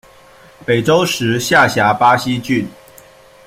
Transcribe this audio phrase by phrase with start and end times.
[0.65, 2.67] 北周时下辖巴西郡。